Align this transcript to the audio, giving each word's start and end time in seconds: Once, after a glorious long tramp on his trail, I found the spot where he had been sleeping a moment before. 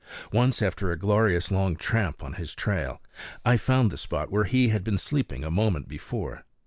Once, 0.33 0.63
after 0.63 0.91
a 0.91 0.97
glorious 0.97 1.51
long 1.51 1.75
tramp 1.75 2.23
on 2.23 2.33
his 2.33 2.55
trail, 2.55 2.99
I 3.45 3.55
found 3.55 3.91
the 3.91 3.97
spot 3.99 4.31
where 4.31 4.45
he 4.45 4.69
had 4.69 4.83
been 4.83 4.97
sleeping 4.97 5.43
a 5.43 5.51
moment 5.51 5.87
before. 5.87 6.43